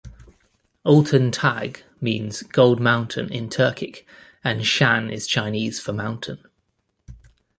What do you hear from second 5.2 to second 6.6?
Chinese for "mountain".